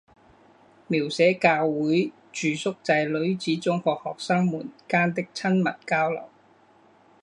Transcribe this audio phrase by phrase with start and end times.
[0.87, 6.27] 描写教会住宿制女子中学学生们间的亲密交流。